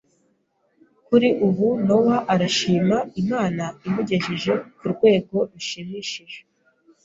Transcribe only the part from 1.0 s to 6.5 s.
Kuri ubu Nowa arashima Imana imugejeje ku rwego rushimishije